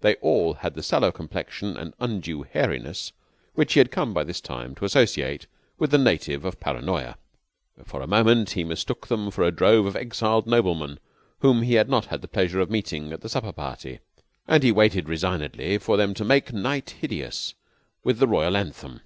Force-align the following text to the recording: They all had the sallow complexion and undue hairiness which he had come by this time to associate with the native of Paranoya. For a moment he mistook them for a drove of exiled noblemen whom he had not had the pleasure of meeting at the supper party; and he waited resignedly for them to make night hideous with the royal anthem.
They 0.00 0.16
all 0.16 0.54
had 0.54 0.74
the 0.74 0.82
sallow 0.82 1.12
complexion 1.12 1.76
and 1.76 1.94
undue 2.00 2.42
hairiness 2.42 3.12
which 3.54 3.74
he 3.74 3.78
had 3.78 3.92
come 3.92 4.12
by 4.12 4.24
this 4.24 4.40
time 4.40 4.74
to 4.74 4.84
associate 4.84 5.46
with 5.78 5.92
the 5.92 5.96
native 5.96 6.44
of 6.44 6.58
Paranoya. 6.58 7.16
For 7.84 8.02
a 8.02 8.08
moment 8.08 8.50
he 8.50 8.64
mistook 8.64 9.06
them 9.06 9.30
for 9.30 9.44
a 9.44 9.52
drove 9.52 9.86
of 9.86 9.94
exiled 9.94 10.48
noblemen 10.48 10.98
whom 11.38 11.62
he 11.62 11.74
had 11.74 11.88
not 11.88 12.06
had 12.06 12.20
the 12.20 12.26
pleasure 12.26 12.58
of 12.58 12.68
meeting 12.68 13.12
at 13.12 13.20
the 13.20 13.28
supper 13.28 13.52
party; 13.52 14.00
and 14.48 14.64
he 14.64 14.72
waited 14.72 15.08
resignedly 15.08 15.78
for 15.78 15.96
them 15.96 16.14
to 16.14 16.24
make 16.24 16.52
night 16.52 16.96
hideous 17.00 17.54
with 18.02 18.18
the 18.18 18.26
royal 18.26 18.56
anthem. 18.56 19.02